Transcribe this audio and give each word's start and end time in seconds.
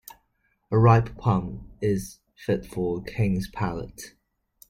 A 0.71 0.79
ripe 0.79 1.15
plum 1.15 1.73
is 1.79 2.17
fit 2.35 2.65
for 2.65 2.97
a 2.97 3.03
king's 3.03 3.47
palate. 3.47 4.15